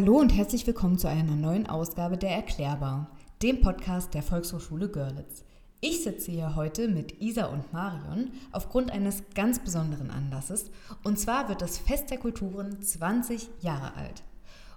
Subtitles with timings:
[0.00, 3.10] Hallo und herzlich willkommen zu einer neuen Ausgabe der Erklärbar,
[3.42, 5.44] dem Podcast der Volkshochschule Görlitz.
[5.82, 10.70] Ich sitze hier heute mit Isa und Marion aufgrund eines ganz besonderen Anlasses.
[11.04, 14.22] Und zwar wird das Fest der Kulturen 20 Jahre alt.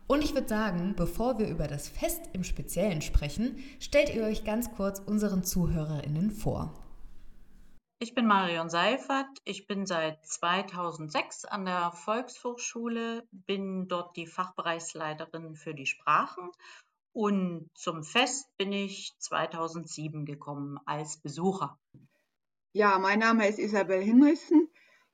[0.07, 4.43] Und ich würde sagen, bevor wir über das Fest im Speziellen sprechen, stellt ihr euch
[4.43, 6.82] ganz kurz unseren ZuhörerInnen vor.
[8.03, 9.29] Ich bin Marion Seifert.
[9.45, 16.51] Ich bin seit 2006 an der Volkshochschule, bin dort die Fachbereichsleiterin für die Sprachen
[17.13, 21.79] und zum Fest bin ich 2007 gekommen als Besucher.
[22.73, 24.67] Ja, mein Name ist Isabel Hinrichsen.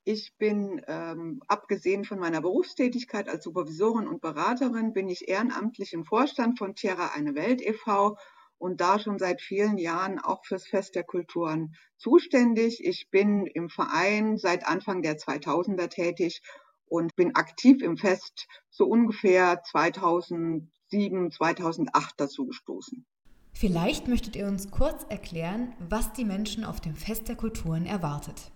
[0.03, 6.05] Ich bin, ähm, abgesehen von meiner Berufstätigkeit als Supervisorin und Beraterin, bin ich ehrenamtlich im
[6.05, 8.17] Vorstand von Tierra Eine Welt e.V.
[8.59, 12.85] und da schon seit vielen Jahren auch fürs Fest der Kulturen zuständig.
[12.85, 16.41] Ich bin im Verein seit Anfang der 2000er tätig
[16.85, 23.05] und bin aktiv im Fest so ungefähr 2000 2007, 2008 dazu gestoßen.
[23.53, 28.51] Vielleicht möchtet ihr uns kurz erklären, was die Menschen auf dem Fest der Kulturen erwartet.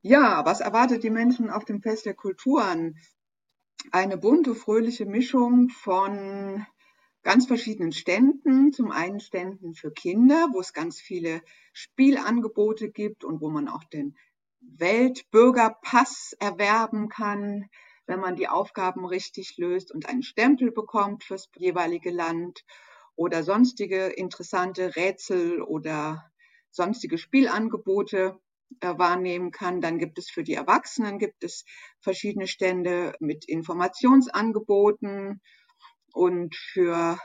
[0.00, 2.98] Ja, was erwartet die Menschen auf dem Fest der Kulturen?
[3.92, 6.66] Eine bunte, fröhliche Mischung von
[7.22, 8.72] ganz verschiedenen Ständen.
[8.72, 13.84] Zum einen Ständen für Kinder, wo es ganz viele Spielangebote gibt und wo man auch
[13.84, 14.16] den
[14.60, 17.68] Weltbürgerpass erwerben kann,
[18.06, 22.64] wenn man die Aufgaben richtig löst und einen Stempel bekommt fürs jeweilige Land
[23.16, 26.30] oder sonstige interessante Rätsel oder
[26.70, 28.40] sonstige Spielangebote
[28.80, 29.80] wahrnehmen kann.
[29.80, 31.64] Dann gibt es für die Erwachsenen gibt es
[32.00, 35.40] verschiedene Stände mit Informationsangeboten
[36.12, 37.18] und für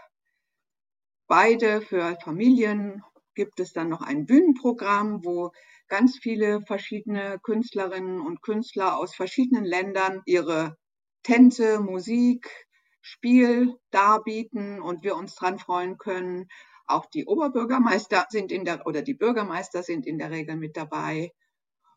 [1.27, 3.03] beide, für Familien
[3.35, 5.51] gibt es dann noch ein Bühnenprogramm, wo
[5.87, 10.75] ganz viele verschiedene Künstlerinnen und Künstler aus verschiedenen Ländern ihre
[11.23, 12.49] Tänze, Musik,
[13.01, 16.47] Spiel darbieten und wir uns dran freuen können.
[16.89, 21.31] Auch die Oberbürgermeister sind in der oder die Bürgermeister sind in der Regel mit dabei.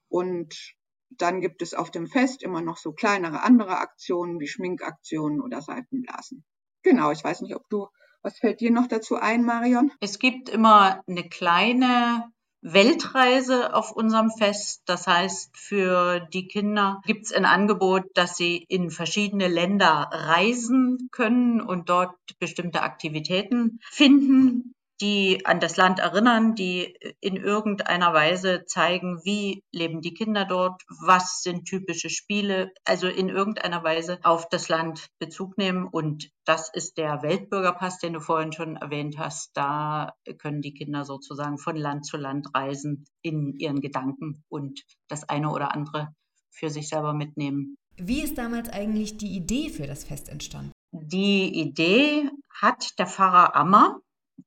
[0.08, 0.74] Und
[1.08, 5.62] dann gibt es auf dem Fest immer noch so kleinere andere Aktionen wie Schminkaktionen oder
[5.62, 6.44] Seifenblasen.
[6.82, 7.88] Genau, ich weiß nicht, ob du,
[8.20, 9.90] was fällt dir noch dazu ein, Marion?
[10.00, 14.82] Es gibt immer eine kleine Weltreise auf unserem Fest.
[14.84, 21.08] Das heißt, für die Kinder gibt es ein Angebot, dass sie in verschiedene Länder reisen
[21.12, 28.64] können und dort bestimmte Aktivitäten finden die an das Land erinnern, die in irgendeiner Weise
[28.66, 34.48] zeigen, wie leben die Kinder dort, was sind typische Spiele, also in irgendeiner Weise auf
[34.48, 35.88] das Land Bezug nehmen.
[35.88, 39.50] Und das ist der Weltbürgerpass, den du vorhin schon erwähnt hast.
[39.54, 45.28] Da können die Kinder sozusagen von Land zu Land reisen in ihren Gedanken und das
[45.28, 46.14] eine oder andere
[46.50, 47.76] für sich selber mitnehmen.
[47.96, 50.72] Wie ist damals eigentlich die Idee für das Fest entstanden?
[50.92, 54.00] Die Idee hat der Pfarrer Ammer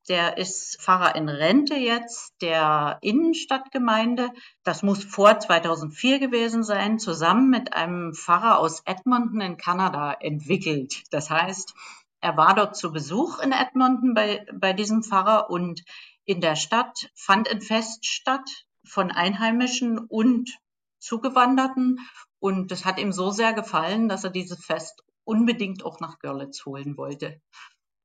[0.07, 4.29] der ist Pfarrer in Rente jetzt der Innenstadtgemeinde.
[4.63, 11.03] Das muss vor 2004 gewesen sein, zusammen mit einem Pfarrer aus Edmonton in Kanada entwickelt.
[11.11, 11.73] Das heißt,
[12.21, 15.83] er war dort zu Besuch in Edmonton bei, bei diesem Pfarrer und
[16.25, 20.57] in der Stadt fand ein Fest statt von Einheimischen und
[20.99, 21.99] Zugewanderten.
[22.39, 26.65] Und das hat ihm so sehr gefallen, dass er dieses Fest unbedingt auch nach Görlitz
[26.65, 27.41] holen wollte.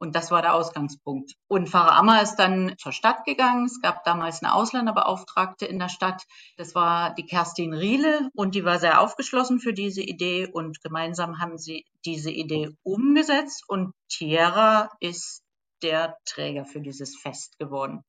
[0.01, 1.35] Und das war der Ausgangspunkt.
[1.47, 3.67] Und Pfarrer Ammer ist dann zur Stadt gegangen.
[3.67, 6.23] Es gab damals eine Ausländerbeauftragte in der Stadt.
[6.57, 11.39] Das war die Kerstin Riele und die war sehr aufgeschlossen für diese Idee und gemeinsam
[11.39, 15.43] haben sie diese Idee umgesetzt und Tierra ist
[15.83, 18.03] der Träger für dieses Fest geworden.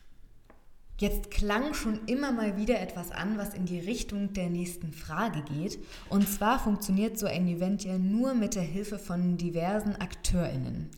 [0.97, 5.41] Jetzt klang schon immer mal wieder etwas an, was in die Richtung der nächsten Frage
[5.41, 5.79] geht.
[6.09, 10.91] Und zwar funktioniert so ein Event ja nur mit der Hilfe von diversen AkteurInnen.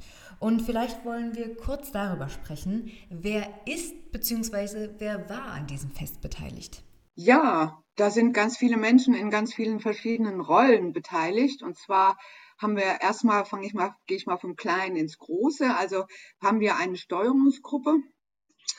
[0.44, 4.90] Und vielleicht wollen wir kurz darüber sprechen, wer ist bzw.
[4.98, 6.84] wer war an diesem Fest beteiligt?
[7.16, 11.64] Ja, da sind ganz viele Menschen in ganz vielen verschiedenen Rollen beteiligt.
[11.64, 12.18] Und zwar
[12.58, 15.78] haben wir erstmal, fange ich mal, gehe ich mal vom Kleinen ins Große.
[15.78, 16.04] Also
[16.42, 18.00] haben wir eine Steuerungsgruppe.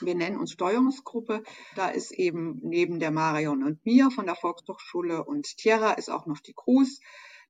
[0.01, 1.41] Wir nennen uns Steuerungsgruppe.
[1.73, 6.27] Da ist eben neben der Marion und mir von der Volkshochschule und Tierra ist auch
[6.27, 6.99] noch die Cruz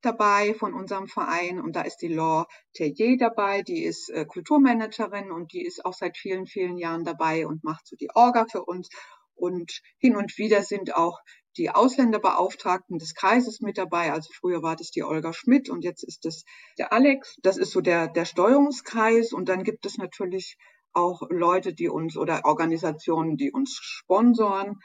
[0.05, 5.31] dabei von unserem Verein und da ist die Laure Tellier dabei, die ist äh, Kulturmanagerin
[5.31, 8.63] und die ist auch seit vielen, vielen Jahren dabei und macht so die Orga für
[8.63, 8.89] uns.
[9.35, 11.19] Und hin und wieder sind auch
[11.57, 14.11] die Ausländerbeauftragten des Kreises mit dabei.
[14.11, 16.43] Also früher war das die Olga Schmidt und jetzt ist das
[16.77, 17.35] der Alex.
[17.41, 19.33] Das ist so der, der Steuerungskreis.
[19.33, 20.57] Und dann gibt es natürlich
[20.93, 24.79] auch Leute, die uns oder Organisationen, die uns sponsoren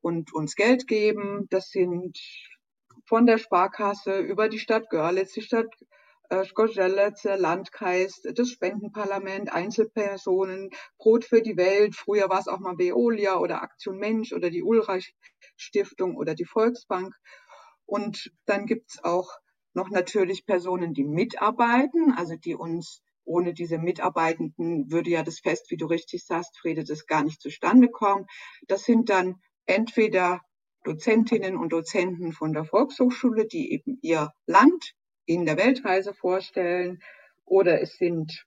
[0.00, 1.46] und uns Geld geben.
[1.50, 2.18] Das sind
[3.06, 5.66] von der Sparkasse über die Stadt Görlitz, die Stadt
[6.28, 12.58] äh, Skojelec, der Landkreis, das Spendenparlament, Einzelpersonen, Brot für die Welt, früher war es auch
[12.58, 15.14] mal Veolia oder Aktion Mensch oder die Ulreich
[15.56, 17.14] Stiftung oder die Volksbank.
[17.84, 19.30] Und dann gibt's auch
[19.72, 25.70] noch natürlich Personen, die mitarbeiten, also die uns ohne diese Mitarbeitenden würde ja das Fest,
[25.70, 28.26] wie du richtig sagst, Friede, das gar nicht zustande kommen.
[28.68, 30.40] Das sind dann entweder
[30.86, 34.92] Dozentinnen und Dozenten von der Volkshochschule, die eben ihr Land
[35.24, 37.02] in der Weltreise vorstellen,
[37.44, 38.44] oder es sind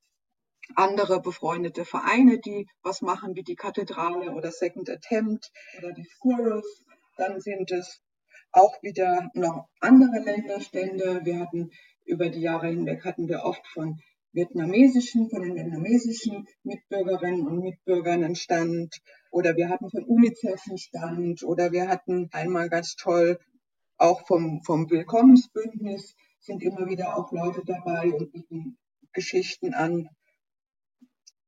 [0.75, 6.85] andere befreundete Vereine, die was machen, wie die Kathedrale oder Second Attempt oder die Squirrels.
[7.17, 8.01] Dann sind es
[8.51, 11.21] auch wieder noch andere Länderstände.
[11.23, 11.71] Wir hatten
[12.05, 13.99] über die Jahre hinweg hatten wir oft von
[14.31, 20.77] vietnamesischen, von den vietnamesischen Mitbürgerinnen und Mitbürgern einen Stand oder wir hatten von UNICEF einen
[20.77, 23.39] Stand oder wir hatten einmal ganz toll
[23.97, 28.77] auch vom, vom Willkommensbündnis sind immer wieder auch Leute dabei und bieten
[29.11, 30.07] Geschichten an.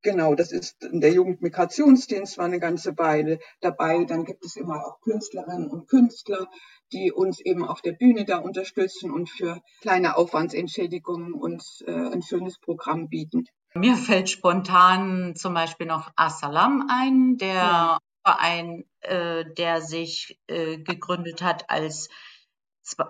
[0.04, 4.04] Genau, das ist der Jugendmigrationsdienst war eine ganze Weile dabei.
[4.06, 6.48] Dann gibt es immer auch Künstlerinnen und Künstler,
[6.92, 12.24] die uns eben auf der Bühne da unterstützen und für kleine Aufwandsentschädigungen uns äh, ein
[12.24, 13.46] schönes Programm bieten.
[13.76, 18.00] Mir fällt spontan zum Beispiel noch Assalam ein, der ja.
[18.26, 22.10] Verein, äh, der sich äh, gegründet hat, als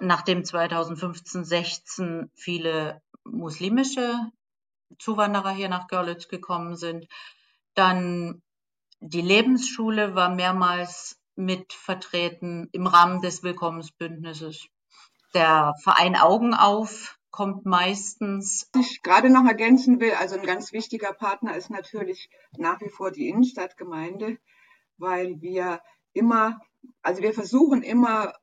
[0.01, 4.13] nachdem 2015, 16 viele muslimische
[4.99, 7.07] Zuwanderer hier nach Görlitz gekommen sind.
[7.73, 8.41] Dann
[8.99, 14.67] die Lebensschule war mehrmals mit vertreten im Rahmen des Willkommensbündnisses.
[15.33, 18.69] Der Verein Augen auf kommt meistens.
[18.73, 22.89] Was ich gerade noch ergänzen will, also ein ganz wichtiger Partner ist natürlich nach wie
[22.89, 24.37] vor die Innenstadtgemeinde,
[24.97, 25.81] weil wir
[26.13, 26.59] immer,
[27.01, 28.33] also wir versuchen immer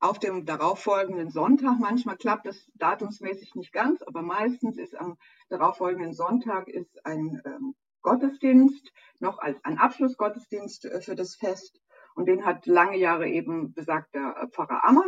[0.00, 5.18] auf dem darauffolgenden Sonntag, manchmal klappt das datumsmäßig nicht ganz, aber meistens ist am
[5.50, 11.80] darauffolgenden Sonntag ist ein ähm, Gottesdienst, noch als ein Abschlussgottesdienst äh, für das Fest.
[12.14, 15.04] Und den hat lange Jahre eben besagter äh, Pfarrer Ammer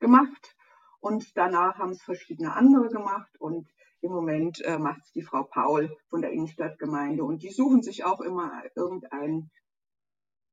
[0.00, 0.56] gemacht.
[0.98, 3.30] Und danach haben es verschiedene andere gemacht.
[3.38, 3.68] Und
[4.00, 7.22] im Moment äh, macht es die Frau Paul von der Innenstadtgemeinde.
[7.22, 9.50] Und die suchen sich auch immer irgendein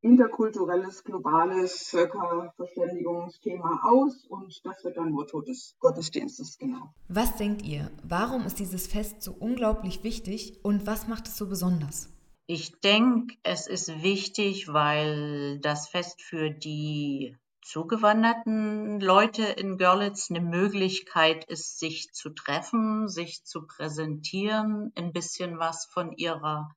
[0.03, 6.93] interkulturelles, globales Völkerverständigungsthema aus und das wird dann Motto des Gottesdienstes, genau.
[7.07, 7.89] Was denkt ihr?
[8.03, 12.09] Warum ist dieses Fest so unglaublich wichtig und was macht es so besonders?
[12.45, 20.41] Ich denke, es ist wichtig, weil das Fest für die zugewanderten Leute in Görlitz eine
[20.41, 26.75] Möglichkeit ist, sich zu treffen, sich zu präsentieren, ein bisschen was von ihrer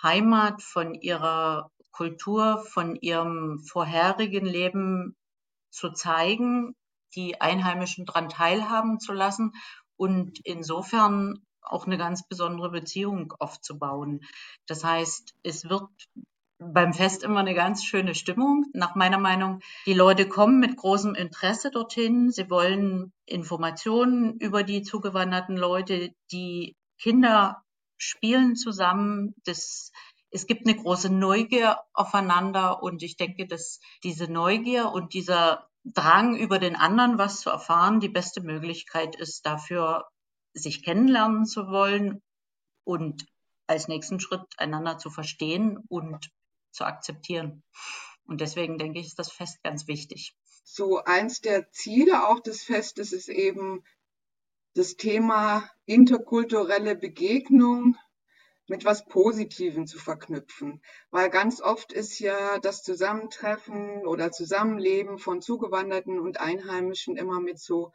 [0.00, 5.16] Heimat, von ihrer Kultur, von ihrem vorherigen Leben
[5.70, 6.74] zu zeigen,
[7.14, 9.52] die Einheimischen daran teilhaben zu lassen
[9.96, 14.20] und insofern auch eine ganz besondere Beziehung aufzubauen.
[14.66, 15.88] Das heißt, es wird
[16.58, 18.66] beim Fest immer eine ganz schöne Stimmung.
[18.72, 22.30] Nach meiner Meinung, die Leute kommen mit großem Interesse dorthin.
[22.30, 26.12] Sie wollen Informationen über die zugewanderten Leute.
[26.30, 27.62] Die Kinder
[27.98, 29.34] spielen zusammen.
[29.44, 29.92] Das,
[30.36, 36.36] es gibt eine große Neugier aufeinander und ich denke, dass diese Neugier und dieser Drang
[36.36, 40.04] über den anderen was zu erfahren die beste Möglichkeit ist dafür,
[40.52, 42.20] sich kennenlernen zu wollen
[42.84, 43.24] und
[43.66, 46.30] als nächsten Schritt einander zu verstehen und
[46.70, 47.62] zu akzeptieren.
[48.26, 50.36] Und deswegen denke ich, ist das Fest ganz wichtig.
[50.64, 53.84] So eins der Ziele auch des Festes ist eben
[54.74, 57.96] das Thema interkulturelle Begegnung
[58.68, 60.82] mit was Positivem zu verknüpfen.
[61.10, 67.58] Weil ganz oft ist ja das Zusammentreffen oder Zusammenleben von Zugewanderten und Einheimischen immer mit
[67.58, 67.92] so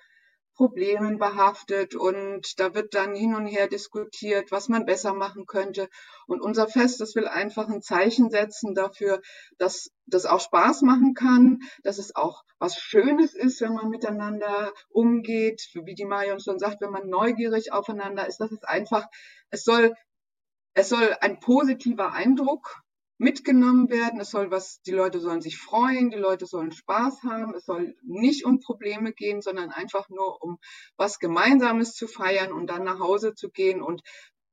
[0.56, 5.90] Problemen behaftet und da wird dann hin und her diskutiert, was man besser machen könnte.
[6.28, 9.22] Und unser Fest, das will einfach ein Zeichen setzen dafür,
[9.58, 14.72] dass das auch Spaß machen kann, dass es auch was Schönes ist, wenn man miteinander
[14.90, 19.08] umgeht, wie die Marion schon sagt, wenn man neugierig aufeinander ist, dass es einfach,
[19.50, 19.96] es soll,
[20.74, 22.82] es soll ein positiver Eindruck
[23.18, 24.20] mitgenommen werden.
[24.20, 27.54] Es soll was, die Leute sollen sich freuen, die Leute sollen Spaß haben.
[27.54, 30.58] Es soll nicht um Probleme gehen, sondern einfach nur um
[30.98, 34.02] was Gemeinsames zu feiern und dann nach Hause zu gehen und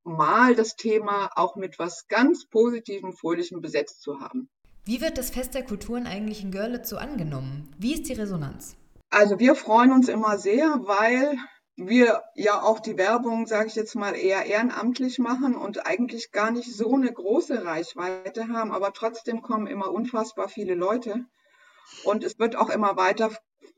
[0.04, 4.48] mal das Thema auch mit was ganz Positivem, Fröhlichem besetzt zu haben.
[4.84, 7.74] Wie wird das Fest der Kulturen eigentlich in Görlitz so angenommen?
[7.78, 8.76] Wie ist die Resonanz?
[9.10, 11.38] Also wir freuen uns immer sehr, weil
[11.78, 16.50] wir ja auch die Werbung, sage ich jetzt mal, eher ehrenamtlich machen und eigentlich gar
[16.50, 21.24] nicht so eine große Reichweite haben, aber trotzdem kommen immer unfassbar viele Leute
[22.04, 23.30] und es wird auch immer weiter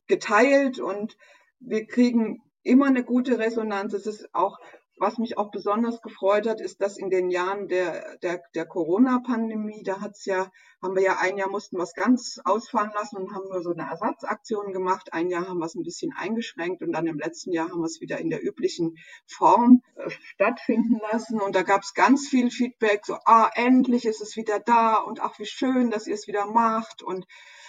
[0.07, 1.19] geteilt und
[1.61, 3.93] wir kriegen immer eine gute Resonanz.
[3.93, 4.59] Es ist auch
[5.01, 9.83] was mich auch besonders gefreut hat, ist, dass in den Jahren der, der, der Corona-Pandemie,
[9.83, 10.53] da hat's ja,
[10.83, 13.89] haben wir ja ein Jahr mussten es ganz ausfallen lassen und haben nur so eine
[13.89, 15.15] Ersatzaktion gemacht.
[15.15, 17.87] Ein Jahr haben wir es ein bisschen eingeschränkt und dann im letzten Jahr haben wir
[17.87, 21.41] es wieder in der üblichen Form äh, stattfinden lassen.
[21.41, 25.21] Und da gab es ganz viel Feedback, so, ah, endlich ist es wieder da und
[25.21, 27.03] ach, wie schön, dass ihr es wieder macht.
[27.03, 27.27] Und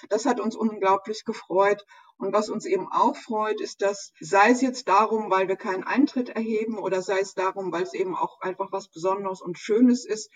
[0.10, 1.86] das hat uns unglaublich gefreut.
[2.22, 5.84] Und was uns eben auch freut, ist, dass sei es jetzt darum, weil wir keinen
[5.84, 10.06] Eintritt erheben oder sei es darum, weil es eben auch einfach was Besonderes und Schönes
[10.06, 10.30] ist,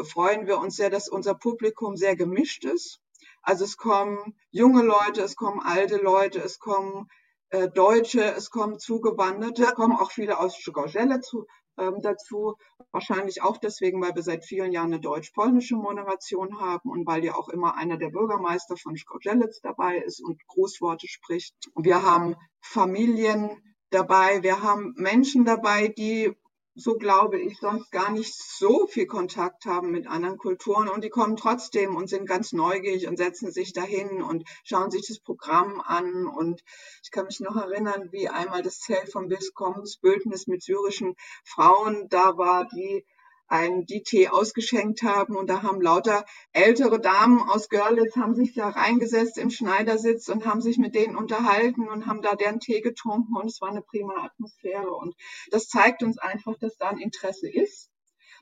[0.00, 3.00] freuen wir uns sehr, dass unser Publikum sehr gemischt ist.
[3.42, 7.08] Also es kommen junge Leute, es kommen alte Leute, es kommen
[7.48, 11.48] äh, Deutsche, es kommen Zugewanderte, es kommen auch viele aus Gorgelle zu,
[11.78, 12.56] ähm, dazu.
[12.92, 17.34] Wahrscheinlich auch deswegen, weil wir seit vielen Jahren eine deutsch-polnische Moderation haben und weil ja
[17.34, 21.54] auch immer einer der Bürgermeister von Skorzelec dabei ist und Grußworte spricht.
[21.76, 23.50] Wir haben Familien
[23.90, 26.34] dabei, wir haben Menschen dabei, die
[26.74, 30.88] so glaube ich, sonst gar nicht so viel Kontakt haben mit anderen Kulturen.
[30.88, 35.06] Und die kommen trotzdem und sind ganz neugierig und setzen sich dahin und schauen sich
[35.06, 36.26] das Programm an.
[36.26, 36.62] Und
[37.02, 41.14] ich kann mich noch erinnern, wie einmal das Zelt von Biskoms Bildnis mit syrischen
[41.44, 43.06] Frauen da war, die
[43.46, 45.36] ein DT ausgeschenkt haben.
[45.36, 50.46] Und da haben lauter ältere Damen aus Görlitz haben sich da reingesetzt im Schneidersitz und
[50.46, 53.36] haben sich mit denen unterhalten und haben da deren Tee getrunken.
[53.36, 54.94] Und es war eine prima Atmosphäre.
[54.94, 55.14] Und
[55.50, 57.90] das zeigt uns einfach, dass da ein Interesse ist,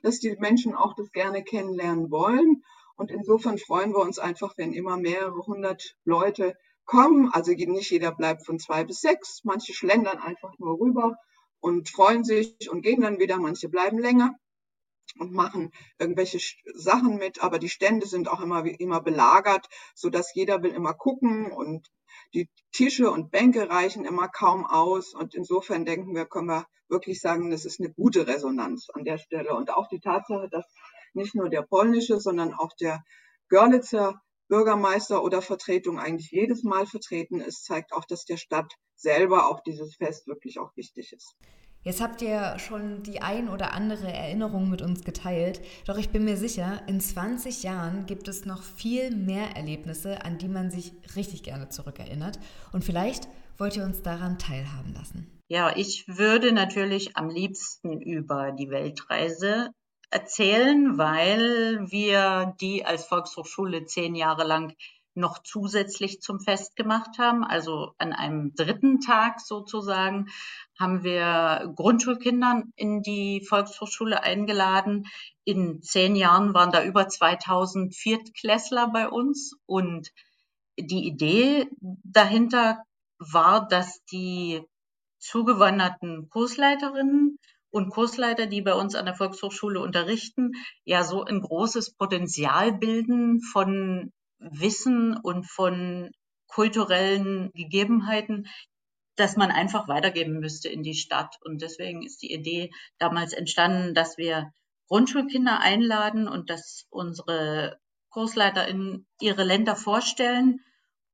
[0.01, 2.63] dass die Menschen auch das gerne kennenlernen wollen.
[2.95, 6.55] Und insofern freuen wir uns einfach, wenn immer mehrere hundert Leute
[6.85, 7.29] kommen.
[7.31, 11.15] Also nicht jeder bleibt von zwei bis sechs, manche schlendern einfach nur rüber
[11.59, 14.35] und freuen sich und gehen dann wieder, manche bleiben länger
[15.17, 16.39] und machen irgendwelche
[16.73, 20.93] Sachen mit, aber die Stände sind auch immer, immer belagert, so dass jeder will immer
[20.93, 21.89] gucken und
[22.33, 27.21] die Tische und Bänke reichen immer kaum aus und insofern denken wir, können wir wirklich
[27.21, 30.65] sagen, das ist eine gute Resonanz an der Stelle und auch die Tatsache, dass
[31.13, 33.03] nicht nur der polnische, sondern auch der
[33.49, 39.47] Görlitzer Bürgermeister oder Vertretung eigentlich jedes Mal vertreten ist, zeigt auch, dass der Stadt selber
[39.49, 41.35] auch dieses Fest wirklich auch wichtig ist.
[41.83, 46.23] Jetzt habt ihr schon die ein oder andere Erinnerung mit uns geteilt, doch ich bin
[46.23, 50.93] mir sicher, in 20 Jahren gibt es noch viel mehr Erlebnisse, an die man sich
[51.17, 52.39] richtig gerne zurückerinnert.
[52.71, 55.29] Und vielleicht wollt ihr uns daran teilhaben lassen.
[55.49, 59.69] Ja, ich würde natürlich am liebsten über die Weltreise
[60.09, 64.73] erzählen, weil wir die als Volkshochschule zehn Jahre lang
[65.15, 67.43] noch zusätzlich zum Fest gemacht haben.
[67.43, 70.27] Also an einem dritten Tag sozusagen
[70.79, 75.05] haben wir Grundschulkindern in die Volkshochschule eingeladen.
[75.43, 80.09] In zehn Jahren waren da über 2000 Viertklässler bei uns und
[80.77, 81.69] die Idee
[82.03, 82.83] dahinter
[83.19, 84.61] war, dass die
[85.19, 87.39] zugewanderten Kursleiterinnen
[87.69, 90.51] und Kursleiter, die bei uns an der Volkshochschule unterrichten,
[90.83, 94.11] ja so ein großes Potenzial bilden von
[94.51, 96.11] Wissen und von
[96.47, 98.47] kulturellen Gegebenheiten,
[99.15, 101.37] dass man einfach weitergeben müsste in die Stadt.
[101.43, 104.51] Und deswegen ist die Idee damals entstanden, dass wir
[104.87, 110.59] Grundschulkinder einladen und dass unsere KursleiterInnen ihre Länder vorstellen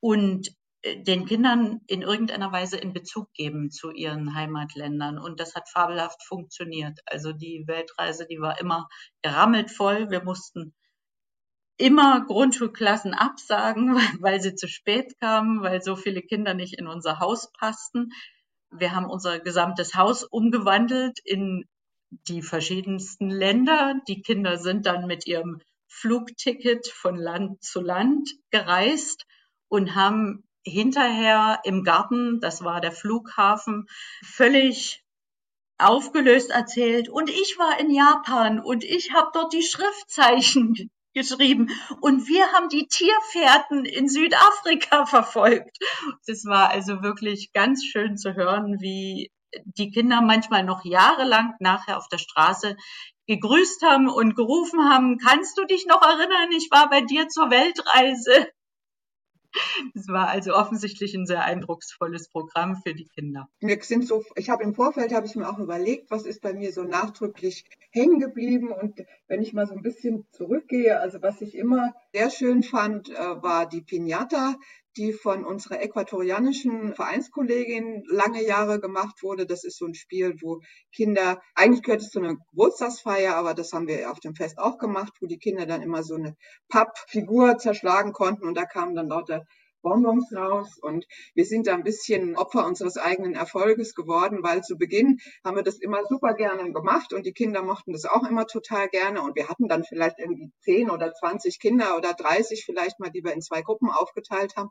[0.01, 0.49] und
[0.81, 5.17] äh, den Kindern in irgendeiner Weise in Bezug geben zu ihren Heimatländern.
[5.17, 6.99] Und das hat fabelhaft funktioniert.
[7.05, 8.89] Also die Weltreise, die war immer
[9.21, 10.09] gerammelt voll.
[10.09, 10.73] Wir mussten
[11.79, 17.19] immer Grundschulklassen absagen, weil sie zu spät kamen, weil so viele Kinder nicht in unser
[17.19, 18.11] Haus passten.
[18.69, 21.65] Wir haben unser gesamtes Haus umgewandelt in
[22.27, 23.95] die verschiedensten Länder.
[24.07, 29.25] Die Kinder sind dann mit ihrem Flugticket von Land zu Land gereist
[29.69, 33.87] und haben hinterher im Garten, das war der Flughafen,
[34.23, 35.03] völlig
[35.77, 37.09] aufgelöst erzählt.
[37.09, 41.69] Und ich war in Japan und ich habe dort die Schriftzeichen geschrieben.
[42.01, 45.77] Und wir haben die Tierfährten in Südafrika verfolgt.
[46.27, 49.31] Das war also wirklich ganz schön zu hören, wie
[49.63, 52.75] die Kinder manchmal noch jahrelang nachher auf der Straße
[53.27, 57.51] gegrüßt haben und gerufen haben, kannst du dich noch erinnern, ich war bei dir zur
[57.51, 58.47] Weltreise.
[59.95, 63.49] Es war also offensichtlich ein sehr eindrucksvolles Programm für die Kinder.
[63.61, 66.53] Mir sind so, ich habe im Vorfeld habe ich mir auch überlegt, was ist bei
[66.53, 71.41] mir so nachdrücklich hängen geblieben und wenn ich mal so ein bisschen zurückgehe, also was
[71.41, 74.55] ich immer sehr schön fand, äh, war die Pinata,
[74.99, 79.45] die von unserer äquatorianischen Vereinskollegin lange Jahre gemacht wurde.
[79.45, 80.59] Das ist so ein Spiel, wo
[80.93, 84.77] Kinder, eigentlich gehört es zu einer Geburtstagsfeier, aber das haben wir auf dem Fest auch
[84.77, 86.35] gemacht, wo die Kinder dann immer so eine
[86.67, 89.45] Pappfigur zerschlagen konnten und da kamen dann lauter
[89.81, 94.77] Bonbons raus und wir sind da ein bisschen Opfer unseres eigenen Erfolges geworden, weil zu
[94.77, 98.45] Beginn haben wir das immer super gerne gemacht und die Kinder mochten das auch immer
[98.47, 102.99] total gerne und wir hatten dann vielleicht irgendwie 10 oder 20 Kinder oder 30 vielleicht
[102.99, 104.69] mal, die wir in zwei Gruppen aufgeteilt haben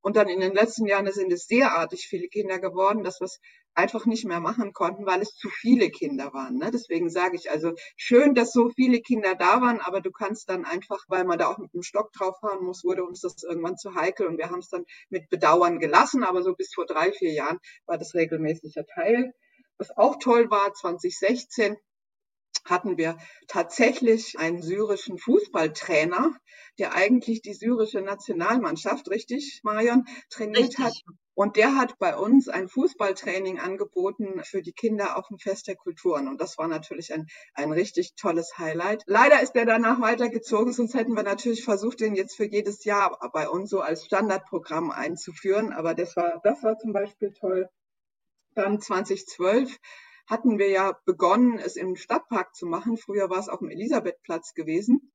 [0.00, 3.40] und dann in den letzten Jahren sind es derartig viele Kinder geworden, dass wir es
[3.74, 6.58] einfach nicht mehr machen konnten, weil es zu viele Kinder waren.
[6.58, 6.70] Ne?
[6.72, 10.64] Deswegen sage ich also, schön, dass so viele Kinder da waren, aber du kannst dann
[10.64, 13.76] einfach, weil man da auch mit dem Stock drauf fahren muss, wurde uns das irgendwann
[13.76, 17.12] zu heikel und wir haben es dann mit Bedauern gelassen, aber so bis vor drei,
[17.12, 19.32] vier Jahren war das regelmäßiger Teil.
[19.78, 21.76] Was auch toll war, 2016
[22.70, 26.32] hatten wir tatsächlich einen syrischen Fußballtrainer,
[26.78, 30.84] der eigentlich die syrische Nationalmannschaft, richtig, Marion, trainiert richtig.
[30.84, 30.94] hat.
[31.34, 35.76] Und der hat bei uns ein Fußballtraining angeboten für die Kinder auf dem Fest der
[35.76, 36.26] Kulturen.
[36.26, 39.04] Und das war natürlich ein, ein richtig tolles Highlight.
[39.06, 43.16] Leider ist er danach weitergezogen, sonst hätten wir natürlich versucht, den jetzt für jedes Jahr
[43.32, 45.72] bei uns so als Standardprogramm einzuführen.
[45.72, 47.68] Aber das war, das war zum Beispiel toll.
[48.56, 49.78] Dann 2012
[50.28, 52.96] hatten wir ja begonnen, es im Stadtpark zu machen.
[52.96, 55.12] Früher war es auf dem Elisabethplatz gewesen.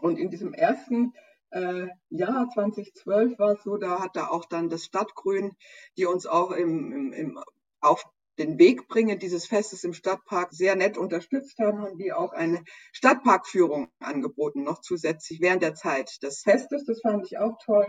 [0.00, 1.12] Und in diesem ersten
[1.50, 5.52] äh, Jahr 2012 war es so, da hat da auch dann das Stadtgrün,
[5.96, 7.38] die uns auch im, im, im,
[7.80, 8.04] auf
[8.38, 12.64] den Weg bringen dieses Festes im Stadtpark sehr nett unterstützt haben, haben die auch eine
[12.92, 16.84] Stadtparkführung angeboten, noch zusätzlich während der Zeit des Festes.
[16.86, 17.86] Das fand ich auch toll.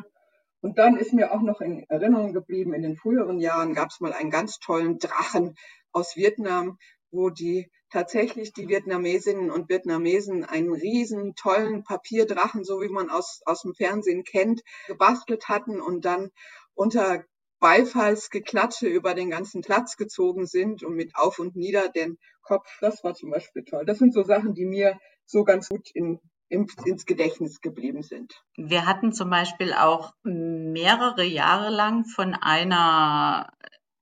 [0.61, 3.99] Und dann ist mir auch noch in Erinnerung geblieben, in den früheren Jahren gab es
[3.99, 5.55] mal einen ganz tollen Drachen
[5.91, 6.77] aus Vietnam,
[7.09, 13.41] wo die tatsächlich die Vietnamesinnen und Vietnamesen einen riesen tollen Papierdrachen, so wie man aus,
[13.45, 16.29] aus dem Fernsehen kennt, gebastelt hatten und dann
[16.73, 17.25] unter
[17.59, 22.67] Beifallsgeklatsche über den ganzen Platz gezogen sind und mit auf und nieder den Kopf.
[22.81, 23.85] Das war zum Beispiel toll.
[23.85, 26.19] Das sind so Sachen, die mir so ganz gut in,
[26.51, 28.43] ins Gedächtnis geblieben sind.
[28.57, 33.53] Wir hatten zum Beispiel auch mehrere Jahre lang von einer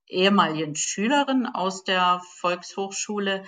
[0.08, 3.44] ehemaligen Schülerin aus der Volkshochschule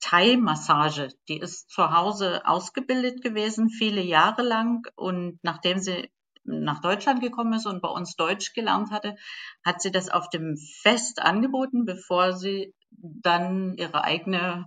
[0.00, 1.08] Thai-Massage.
[1.28, 4.86] Die ist zu Hause ausgebildet gewesen, viele Jahre lang.
[4.94, 6.08] Und nachdem sie
[6.44, 9.16] nach Deutschland gekommen ist und bei uns Deutsch gelernt hatte,
[9.64, 14.64] hat sie das auf dem Fest angeboten, bevor sie dann ihre eigene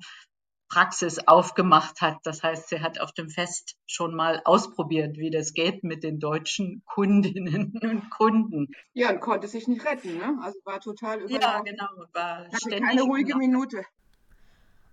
[0.72, 2.20] Praxis aufgemacht hat.
[2.24, 6.20] Das heißt, sie hat auf dem Fest schon mal ausprobiert, wie das geht mit den
[6.20, 8.70] deutschen Kundinnen und Kunden.
[8.94, 10.40] Ja, und konnte sich nicht retten, ne?
[10.42, 11.44] Also war total überrascht.
[11.44, 11.88] Ja, genau.
[12.14, 13.84] War ständig keine ruhige Minute.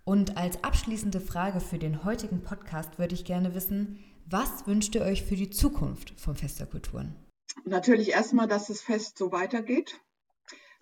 [0.04, 5.02] Und als abschließende Frage für den heutigen Podcast würde ich gerne wissen, was wünscht ihr
[5.02, 7.14] euch für die Zukunft vom Fest der Kulturen?
[7.64, 10.00] Natürlich erstmal, dass das Fest so weitergeht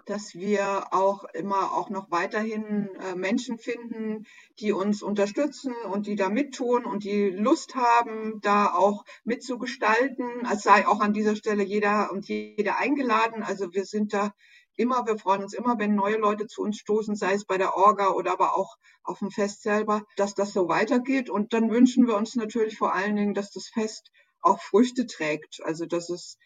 [0.06, 4.24] dass wir auch immer auch noch weiterhin äh, Menschen finden,
[4.60, 10.46] die uns unterstützen und die da mittun und die Lust haben, da auch mitzugestalten.
[10.50, 13.42] Es sei auch an dieser Stelle jeder und jede eingeladen.
[13.42, 14.32] Also wir sind da
[14.76, 17.76] immer, wir freuen uns immer, wenn neue Leute zu uns stoßen, sei es bei der
[17.76, 21.30] Orga oder aber auch auf dem Fest selber, dass das so weitergeht.
[21.30, 25.60] Und dann wünschen wir uns natürlich vor allen Dingen, dass das Fest auch Früchte trägt.
[25.64, 26.38] Also dass es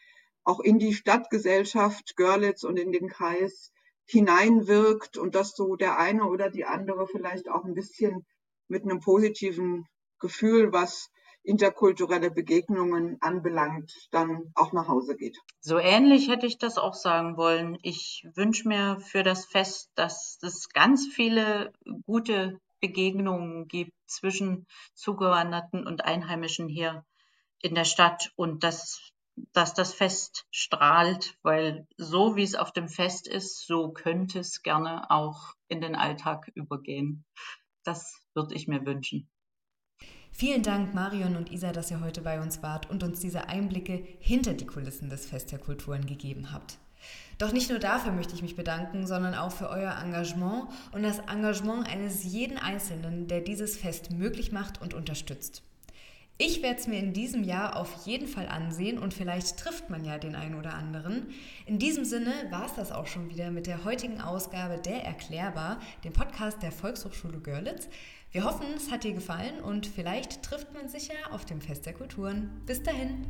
[0.45, 3.73] auch in die Stadtgesellschaft Görlitz und in den Kreis
[4.07, 8.27] hineinwirkt und dass so der eine oder die andere vielleicht auch ein bisschen
[8.69, 9.87] mit einem positiven
[10.19, 11.11] Gefühl, was
[11.43, 15.39] interkulturelle Begegnungen anbelangt, dann auch nach Hause geht.
[15.61, 17.79] So ähnlich hätte ich das auch sagen wollen.
[17.83, 21.73] Ich wünsche mir für das Fest, dass es ganz viele
[22.05, 27.05] gute Begegnungen gibt zwischen Zugewanderten und Einheimischen hier
[27.61, 29.11] in der Stadt und dass
[29.53, 34.63] dass das Fest strahlt, weil so wie es auf dem Fest ist, so könnte es
[34.63, 37.25] gerne auch in den Alltag übergehen.
[37.85, 39.31] Das würde ich mir wünschen.
[40.33, 44.03] Vielen Dank, Marion und Isa, dass ihr heute bei uns wart und uns diese Einblicke
[44.21, 46.79] hinter die Kulissen des Fest der Kulturen gegeben habt.
[47.39, 51.19] Doch nicht nur dafür möchte ich mich bedanken, sondern auch für euer Engagement und das
[51.19, 55.63] Engagement eines jeden Einzelnen, der dieses Fest möglich macht und unterstützt.
[56.43, 60.07] Ich werde es mir in diesem Jahr auf jeden Fall ansehen und vielleicht trifft man
[60.07, 61.27] ja den einen oder anderen.
[61.67, 65.81] In diesem Sinne war es das auch schon wieder mit der heutigen Ausgabe der Erklärbar,
[66.03, 67.91] dem Podcast der Volkshochschule Görlitz.
[68.33, 71.85] Wir hoffen, es hat dir gefallen und vielleicht trifft man sich ja auf dem Fest
[71.85, 72.63] der Kulturen.
[72.65, 73.27] Bis dahin.